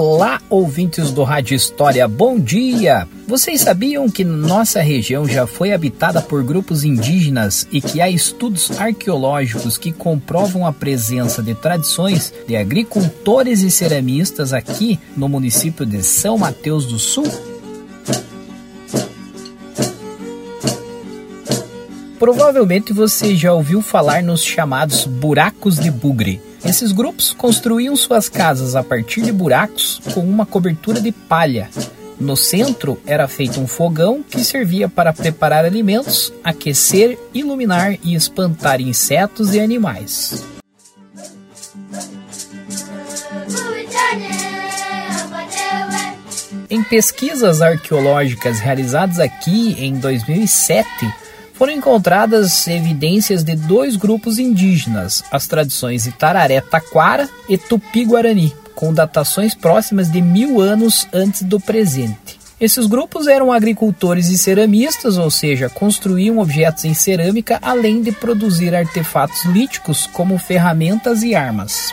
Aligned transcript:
Olá, 0.00 0.40
ouvintes 0.48 1.10
do 1.10 1.24
Rádio 1.24 1.56
História, 1.56 2.06
bom 2.06 2.38
dia! 2.38 3.08
Vocês 3.26 3.62
sabiam 3.62 4.08
que 4.08 4.22
nossa 4.22 4.80
região 4.80 5.26
já 5.26 5.44
foi 5.44 5.72
habitada 5.72 6.22
por 6.22 6.44
grupos 6.44 6.84
indígenas 6.84 7.66
e 7.72 7.80
que 7.80 8.00
há 8.00 8.08
estudos 8.08 8.70
arqueológicos 8.78 9.76
que 9.76 9.90
comprovam 9.90 10.64
a 10.64 10.72
presença 10.72 11.42
de 11.42 11.52
tradições 11.52 12.32
de 12.46 12.54
agricultores 12.54 13.62
e 13.62 13.72
ceramistas 13.72 14.52
aqui 14.52 15.00
no 15.16 15.28
município 15.28 15.84
de 15.84 16.00
São 16.04 16.38
Mateus 16.38 16.86
do 16.86 17.00
Sul? 17.00 17.26
Provavelmente 22.20 22.92
você 22.92 23.34
já 23.34 23.52
ouviu 23.52 23.82
falar 23.82 24.22
nos 24.22 24.44
chamados 24.44 25.04
buracos 25.06 25.76
de 25.76 25.90
bugre. 25.90 26.40
Esses 26.64 26.92
grupos 26.92 27.32
construíam 27.32 27.94
suas 27.96 28.28
casas 28.28 28.74
a 28.74 28.82
partir 28.82 29.22
de 29.22 29.32
buracos 29.32 30.00
com 30.12 30.20
uma 30.20 30.44
cobertura 30.44 31.00
de 31.00 31.12
palha. 31.12 31.70
No 32.20 32.36
centro 32.36 33.00
era 33.06 33.28
feito 33.28 33.60
um 33.60 33.66
fogão 33.66 34.22
que 34.22 34.42
servia 34.42 34.88
para 34.88 35.12
preparar 35.12 35.64
alimentos, 35.64 36.32
aquecer, 36.42 37.16
iluminar 37.32 37.96
e 38.02 38.14
espantar 38.14 38.80
insetos 38.80 39.54
e 39.54 39.60
animais. 39.60 40.44
Em 46.70 46.82
pesquisas 46.82 47.62
arqueológicas 47.62 48.58
realizadas 48.58 49.18
aqui 49.20 49.76
em 49.78 49.94
2007, 49.98 50.88
foram 51.58 51.72
encontradas 51.72 52.68
evidências 52.68 53.42
de 53.42 53.56
dois 53.56 53.96
grupos 53.96 54.38
indígenas, 54.38 55.24
as 55.28 55.48
tradições 55.48 56.06
Itararé 56.06 56.60
Taquara 56.60 57.28
e 57.48 57.58
Tupi-Guarani, 57.58 58.54
com 58.76 58.94
datações 58.94 59.56
próximas 59.56 60.10
de 60.10 60.22
mil 60.22 60.60
anos 60.60 61.08
antes 61.12 61.42
do 61.42 61.58
presente. 61.58 62.38
Esses 62.60 62.86
grupos 62.86 63.26
eram 63.26 63.52
agricultores 63.52 64.28
e 64.28 64.38
ceramistas, 64.38 65.18
ou 65.18 65.30
seja, 65.30 65.68
construíam 65.68 66.38
objetos 66.38 66.84
em 66.84 66.94
cerâmica 66.94 67.58
além 67.60 68.02
de 68.02 68.12
produzir 68.12 68.74
artefatos 68.74 69.44
líticos 69.44 70.06
como 70.06 70.38
ferramentas 70.38 71.22
e 71.24 71.34
armas. 71.34 71.92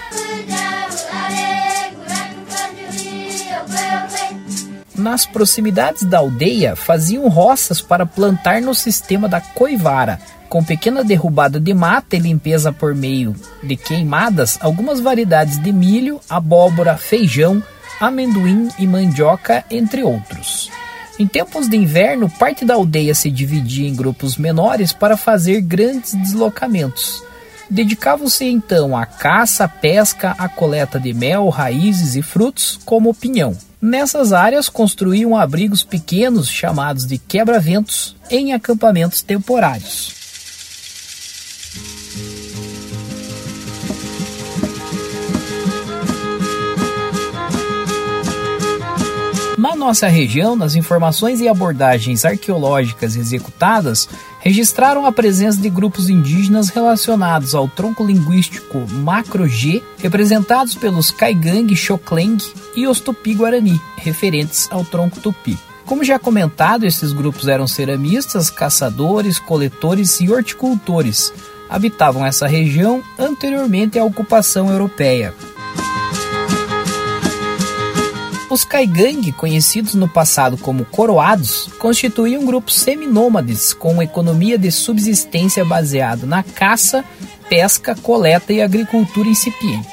Nas 5.06 5.24
proximidades 5.24 6.02
da 6.02 6.18
aldeia 6.18 6.76
faziam 6.76 7.30
roças 7.30 7.80
para 7.80 8.08
plantar 8.08 8.60
no 8.60 8.74
sistema 8.74 9.30
da 9.30 9.40
coivara, 9.40 10.20
com 10.50 10.64
pequena 10.64 11.04
derrubada 11.04 11.60
de 11.60 11.76
mata 11.76 12.16
e 12.16 12.20
limpeza 12.20 12.74
por 12.74 12.96
meio 12.96 13.36
de 13.62 13.76
queimadas, 13.76 14.58
algumas 14.60 15.00
variedades 15.00 15.62
de 15.62 15.72
milho, 15.72 16.20
abóbora, 16.28 16.98
feijão, 16.98 17.62
amendoim 18.02 18.68
e 18.80 18.88
mandioca, 18.88 19.64
entre 19.70 20.02
outros. 20.02 20.72
Em 21.20 21.28
tempos 21.28 21.70
de 21.70 21.78
inverno, 21.78 22.28
parte 22.28 22.66
da 22.66 22.74
aldeia 22.74 23.14
se 23.14 23.30
dividia 23.30 23.88
em 23.88 23.96
grupos 23.96 24.38
menores 24.38 24.92
para 24.92 25.16
fazer 25.16 25.62
grandes 25.62 26.16
deslocamentos. 26.16 27.24
Dedicavam-se 27.70 28.46
então 28.46 28.98
à 28.98 29.06
caça, 29.06 29.68
pesca, 29.68 30.32
à 30.40 30.50
coleta 30.50 31.00
de 31.00 31.14
mel, 31.14 31.48
raízes 31.50 32.16
e 32.16 32.24
frutos, 32.24 32.80
como 32.84 33.12
o 33.12 33.14
pinhão. 33.14 33.56
Nessas 33.86 34.34
áreas 34.34 34.68
construíam 34.68 35.38
abrigos 35.38 35.84
pequenos 35.84 36.50
chamados 36.50 37.06
de 37.06 37.20
quebra-ventos 37.20 38.16
em 38.32 38.52
acampamentos 38.52 39.22
temporários. 39.22 40.12
Na 49.56 49.76
nossa 49.76 50.08
região, 50.08 50.56
nas 50.56 50.74
informações 50.74 51.40
e 51.40 51.48
abordagens 51.48 52.26
arqueológicas 52.26 53.16
executadas, 53.16 54.10
registraram 54.46 55.08
a 55.08 55.12
presença 55.12 55.60
de 55.60 55.68
grupos 55.72 56.08
indígenas 56.08 56.70
relacionados 56.70 57.56
ao 57.56 57.68
tronco 57.68 58.06
linguístico 58.06 58.86
Macro-G, 58.92 59.82
representados 59.98 60.76
pelos 60.76 61.10
Caigang, 61.10 61.76
Xokleng 61.76 62.38
e 62.76 62.86
os 62.86 63.00
Tupi-Guarani, 63.00 63.82
referentes 63.98 64.68
ao 64.70 64.86
tronco 64.86 65.20
Tupi. 65.20 65.58
Como 65.84 66.04
já 66.04 66.20
comentado, 66.20 66.86
esses 66.86 67.12
grupos 67.12 67.48
eram 67.48 67.68
ceramistas, 67.68 68.52
caçadores, 68.52 69.40
coletores 69.40 70.20
e 70.20 70.32
horticultores. 70.32 71.34
Habitavam 71.68 72.24
essa 72.24 72.46
região 72.46 73.04
anteriormente 73.18 73.98
à 73.98 74.04
ocupação 74.04 74.70
europeia. 74.70 75.34
Os 78.56 78.64
Kaigang, 78.64 79.34
conhecidos 79.34 79.96
no 79.96 80.08
passado 80.08 80.58
como 80.58 80.86
coroados, 80.86 81.68
constituíam 81.78 82.46
grupos 82.46 82.76
seminômades 82.76 83.74
com 83.74 84.02
economia 84.02 84.58
de 84.58 84.72
subsistência 84.72 85.66
baseada 85.66 86.26
na 86.26 86.42
caça, 86.42 87.04
pesca, 87.50 87.96
coleta 87.96 88.54
e 88.54 88.62
agricultura 88.62 89.28
incipiente. 89.28 89.90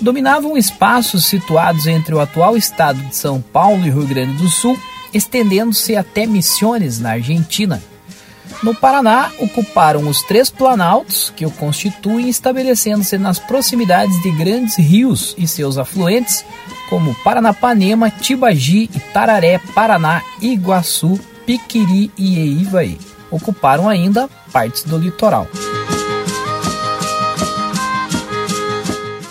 Dominavam 0.00 0.56
espaços 0.56 1.26
situados 1.26 1.88
entre 1.88 2.14
o 2.14 2.20
atual 2.20 2.56
estado 2.56 3.02
de 3.02 3.16
São 3.16 3.40
Paulo 3.40 3.84
e 3.84 3.90
Rio 3.90 4.06
Grande 4.06 4.34
do 4.34 4.48
Sul, 4.48 4.78
estendendo-se 5.12 5.96
até 5.96 6.26
Missiones, 6.26 7.00
na 7.00 7.14
Argentina. 7.14 7.82
No 8.62 8.74
Paraná, 8.74 9.30
ocuparam 9.38 10.06
os 10.06 10.22
três 10.22 10.50
planaltos 10.50 11.32
que 11.34 11.46
o 11.46 11.50
constituem, 11.50 12.28
estabelecendo-se 12.28 13.16
nas 13.16 13.38
proximidades 13.38 14.20
de 14.22 14.30
grandes 14.30 14.76
rios 14.76 15.34
e 15.38 15.48
seus 15.48 15.78
afluentes, 15.78 16.44
como 16.90 17.14
Paranapanema, 17.24 18.10
Tibagi, 18.10 18.90
Itararé, 18.94 19.58
Paraná, 19.74 20.22
Iguaçu, 20.42 21.18
Piquiri 21.46 22.12
e 22.18 22.38
Eivaí. 22.38 22.98
Ocuparam 23.30 23.88
ainda 23.88 24.28
partes 24.52 24.84
do 24.84 24.98
litoral. 24.98 25.46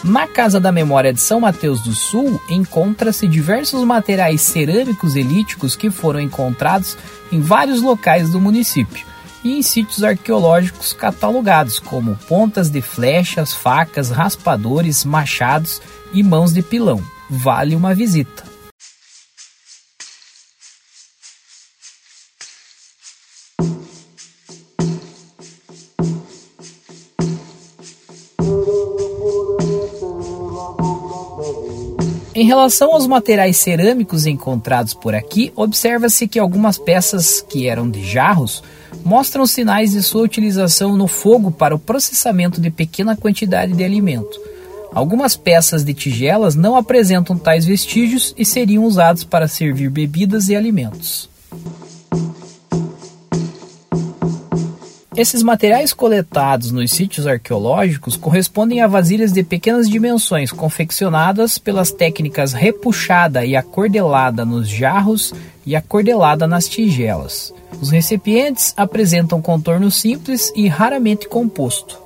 Na 0.04 0.26
Casa 0.26 0.60
da 0.60 0.72
Memória 0.72 1.14
de 1.14 1.22
São 1.22 1.42
Mateus 1.42 1.82
do 1.82 1.94
Sul 1.94 2.42
encontra-se 2.50 3.28
diversos 3.28 3.84
materiais 3.84 4.42
cerâmicos 4.42 5.16
elíticos 5.16 5.76
que 5.76 5.92
foram 5.92 6.20
encontrados 6.20 6.98
em 7.32 7.40
vários 7.40 7.84
locais 7.84 8.32
do 8.32 8.42
município 8.42 9.09
e 9.44 9.58
em 9.58 9.62
sítios 9.62 10.04
arqueológicos 10.04 10.94
catalogados, 10.94 11.80
como 11.80 12.16
pontas 12.28 12.70
de 12.70 12.82
flechas, 12.82 13.54
facas, 13.54 14.10
raspadores, 14.10 15.06
machados 15.06 15.82
e 16.14 16.24
mãos 16.24 16.54
de 16.54 16.62
pilão 16.62 17.02
vale 17.30 17.76
uma 17.76 17.94
visita. 17.94 18.50
Em 32.34 32.46
relação 32.46 32.94
aos 32.94 33.06
materiais 33.06 33.58
cerâmicos 33.58 34.26
encontrados 34.26 34.94
por 34.94 35.14
aqui, 35.14 35.52
observa-se 35.58 36.26
que 36.26 36.40
algumas 36.40 36.78
peças 36.78 37.42
que 37.42 37.68
eram 37.68 37.90
de 37.90 38.02
jarros 38.02 38.64
mostram 39.10 39.48
sinais 39.48 39.94
de 39.94 40.04
sua 40.04 40.22
utilização 40.22 40.96
no 40.96 41.08
fogo 41.08 41.50
para 41.50 41.74
o 41.74 41.80
processamento 41.80 42.62
de 42.62 42.70
pequena 42.70 43.18
quantidade 43.18 43.74
de 43.74 43.84
alimento. 43.84 44.40
Algumas 44.94 45.36
peças 45.36 45.84
de 45.84 45.96
tigelas 45.96 46.54
não 46.54 46.76
apresentam 46.76 47.36
tais 47.36 47.66
vestígios 47.66 48.36
e 48.38 48.46
seriam 48.46 48.86
usados 48.86 49.24
para 49.24 49.48
servir 49.48 49.90
bebidas 49.90 50.48
e 50.48 50.56
alimentos. 50.56 51.28
Esses 55.20 55.44
materiais 55.44 55.92
coletados 55.92 56.72
nos 56.72 56.92
sítios 56.92 57.28
arqueológicos 57.28 58.16
correspondem 58.16 58.80
a 58.80 58.88
vasilhas 58.88 59.34
de 59.34 59.44
pequenas 59.44 59.90
dimensões 59.90 60.50
confeccionadas 60.50 61.58
pelas 61.58 61.92
técnicas 61.92 62.54
repuxada 62.54 63.46
e 63.46 63.54
acordelada 63.54 64.46
nos 64.46 64.70
jarros 64.70 65.34
e 65.66 65.76
acordelada 65.76 66.48
nas 66.48 66.70
tigelas. 66.70 67.54
Os 67.82 67.90
recipientes 67.90 68.74
apresentam 68.78 69.42
contorno 69.42 69.92
simples 69.92 70.54
e 70.56 70.70
raramente 70.70 71.28
composto. 71.28 72.00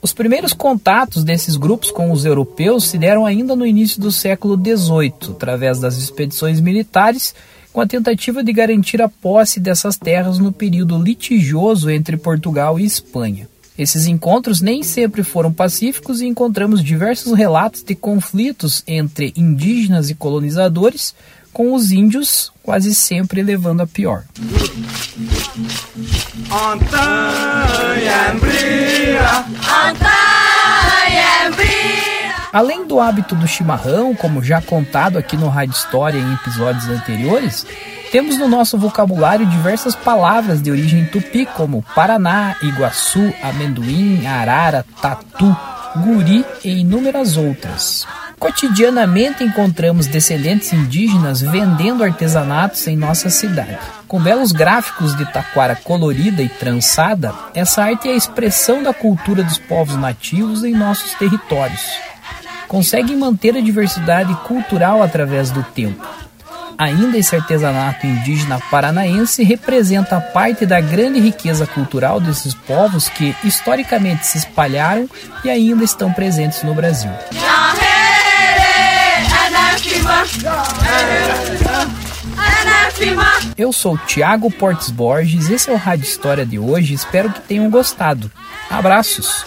Os 0.00 0.12
primeiros 0.12 0.52
contatos 0.52 1.24
desses 1.24 1.56
grupos 1.56 1.90
com 1.90 2.12
os 2.12 2.24
europeus 2.24 2.84
se 2.84 2.96
deram 2.96 3.26
ainda 3.26 3.56
no 3.56 3.66
início 3.66 4.00
do 4.00 4.12
século 4.12 4.54
XVIII, 4.54 5.32
através 5.32 5.80
das 5.80 5.96
expedições 5.96 6.60
militares, 6.60 7.34
com 7.74 7.80
a 7.80 7.86
tentativa 7.88 8.44
de 8.44 8.52
garantir 8.52 9.02
a 9.02 9.08
posse 9.08 9.58
dessas 9.58 9.96
terras 9.96 10.38
no 10.38 10.52
período 10.52 10.96
litigioso 10.96 11.90
entre 11.90 12.16
Portugal 12.16 12.78
e 12.78 12.84
Espanha. 12.84 13.48
Esses 13.76 14.06
encontros 14.06 14.60
nem 14.60 14.84
sempre 14.84 15.24
foram 15.24 15.52
pacíficos 15.52 16.20
e 16.20 16.26
encontramos 16.26 16.84
diversos 16.84 17.36
relatos 17.36 17.82
de 17.82 17.96
conflitos 17.96 18.84
entre 18.86 19.34
indígenas 19.36 20.08
e 20.08 20.14
colonizadores, 20.14 21.16
com 21.52 21.74
os 21.74 21.90
índios 21.90 22.52
quase 22.62 22.94
sempre 22.94 23.42
levando 23.42 23.80
a 23.80 23.86
pior. 23.88 24.24
Além 32.54 32.86
do 32.86 33.00
hábito 33.00 33.34
do 33.34 33.48
chimarrão, 33.48 34.14
como 34.14 34.40
já 34.40 34.62
contado 34.62 35.18
aqui 35.18 35.36
no 35.36 35.48
Rádio 35.48 35.74
História 35.74 36.20
em 36.20 36.34
episódios 36.34 36.88
anteriores, 36.88 37.66
temos 38.12 38.38
no 38.38 38.46
nosso 38.46 38.78
vocabulário 38.78 39.44
diversas 39.44 39.96
palavras 39.96 40.62
de 40.62 40.70
origem 40.70 41.04
tupi, 41.06 41.46
como 41.46 41.84
Paraná, 41.96 42.54
Iguaçu, 42.62 43.34
amendoim, 43.42 44.24
arara, 44.24 44.86
tatu, 45.02 45.56
guri 45.96 46.44
e 46.64 46.78
inúmeras 46.78 47.36
outras. 47.36 48.06
Cotidianamente 48.38 49.42
encontramos 49.42 50.06
descendentes 50.06 50.72
indígenas 50.72 51.40
vendendo 51.40 52.04
artesanatos 52.04 52.86
em 52.86 52.96
nossa 52.96 53.30
cidade. 53.30 53.80
Com 54.06 54.20
belos 54.20 54.52
gráficos 54.52 55.16
de 55.16 55.26
taquara 55.32 55.74
colorida 55.74 56.40
e 56.40 56.48
trançada, 56.48 57.34
essa 57.52 57.82
arte 57.82 58.08
é 58.08 58.12
a 58.12 58.16
expressão 58.16 58.80
da 58.80 58.94
cultura 58.94 59.42
dos 59.42 59.58
povos 59.58 59.96
nativos 59.96 60.62
em 60.62 60.72
nossos 60.72 61.14
territórios. 61.14 62.13
Conseguem 62.74 63.16
manter 63.16 63.56
a 63.56 63.60
diversidade 63.60 64.34
cultural 64.42 65.00
através 65.00 65.48
do 65.52 65.62
tempo. 65.62 66.04
Ainda 66.76 67.16
esse 67.16 67.36
artesanato 67.36 68.04
indígena 68.04 68.60
paranaense 68.68 69.44
representa 69.44 70.20
parte 70.20 70.66
da 70.66 70.80
grande 70.80 71.20
riqueza 71.20 71.68
cultural 71.68 72.18
desses 72.18 72.52
povos 72.52 73.08
que 73.08 73.32
historicamente 73.44 74.26
se 74.26 74.38
espalharam 74.38 75.08
e 75.44 75.50
ainda 75.50 75.84
estão 75.84 76.12
presentes 76.12 76.64
no 76.64 76.74
Brasil. 76.74 77.12
Eu 83.56 83.72
sou 83.72 83.96
Tiago 83.96 84.50
Portes 84.50 84.90
Borges, 84.90 85.48
esse 85.48 85.70
é 85.70 85.72
o 85.72 85.76
Rádio 85.76 86.02
História 86.02 86.44
de 86.44 86.58
hoje, 86.58 86.92
espero 86.92 87.30
que 87.30 87.40
tenham 87.42 87.70
gostado. 87.70 88.28
Abraços! 88.68 89.46